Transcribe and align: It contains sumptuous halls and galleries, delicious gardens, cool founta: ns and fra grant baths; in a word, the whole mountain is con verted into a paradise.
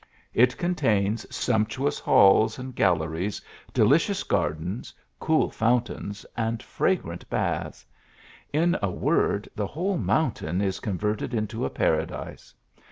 It 0.33 0.57
contains 0.57 1.27
sumptuous 1.29 1.99
halls 1.99 2.57
and 2.57 2.73
galleries, 2.75 3.39
delicious 3.71 4.23
gardens, 4.23 4.95
cool 5.19 5.51
founta: 5.51 5.99
ns 6.03 6.25
and 6.35 6.63
fra 6.63 6.95
grant 6.95 7.29
baths; 7.29 7.85
in 8.51 8.75
a 8.81 8.89
word, 8.89 9.47
the 9.55 9.67
whole 9.67 9.99
mountain 9.99 10.59
is 10.59 10.79
con 10.79 10.97
verted 10.97 11.35
into 11.35 11.65
a 11.65 11.69
paradise. 11.69 12.51